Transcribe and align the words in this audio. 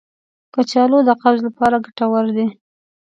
کچالو 0.53 0.99
د 1.07 1.09
قبض 1.21 1.39
لپاره 1.47 1.75
ګټور 1.85 2.25
دی. 2.37 2.47